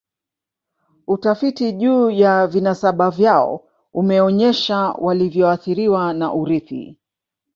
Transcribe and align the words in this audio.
Utafiti 1.07 1.73
juu 1.73 2.09
ya 2.09 2.47
vinasaba 2.47 3.09
vyao 3.11 3.67
umeonyesha 3.93 4.77
walivyoathiriwa 4.77 6.13
na 6.13 6.33
urithi 6.33 6.97